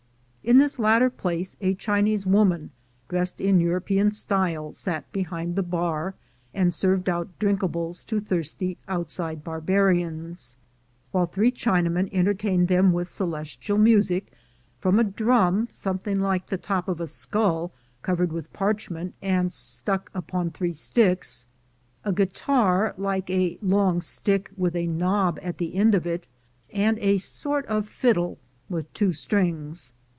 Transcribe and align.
In 0.43 0.57
this 0.57 0.79
latter 0.79 1.11
place 1.11 1.55
a 1.61 1.75
Chinese 1.75 2.25
woman, 2.25 2.71
dressed 3.09 3.39
in 3.39 3.59
European 3.59 4.09
style, 4.09 4.73
sat 4.73 5.09
behind 5.13 5.55
the 5.55 5.61
bar 5.61 6.15
and 6.51 6.73
served 6.73 7.07
out 7.07 7.27
drinkables 7.37 8.03
to 8.07 8.19
thirsty 8.19 8.75
outside 8.87 9.43
barbarians, 9.43 10.57
while 11.11 11.27
three 11.27 11.51
Chinamen 11.51 12.11
entertained 12.11 12.69
them 12.69 12.91
with 12.91 13.07
celestial 13.07 13.77
music 13.77 14.31
from 14.79 14.97
a 14.99 15.03
drum 15.03 15.67
something 15.69 16.19
like 16.19 16.47
the 16.47 16.57
top 16.57 16.87
of 16.87 16.99
a 16.99 17.05
skull 17.07 17.71
covered 18.01 18.31
with 18.33 18.51
parchment 18.51 19.13
and 19.21 19.53
stuck 19.53 20.09
upon 20.11 20.49
three 20.49 20.73
sticks, 20.73 21.45
a 22.03 22.11
guitar 22.11 22.95
like 22.97 23.29
a 23.29 23.59
long 23.61 24.01
stick 24.01 24.49
with 24.57 24.75
a 24.75 24.87
knob 24.87 25.37
at 25.43 25.59
the 25.59 25.75
end 25.75 25.93
of 25.93 26.07
it, 26.07 26.27
and 26.73 26.97
a 26.97 27.19
sort 27.19 27.63
of 27.67 27.87
fiddle 27.87 28.39
with 28.69 28.91
two 28.93 29.13
strings. 29.13 29.93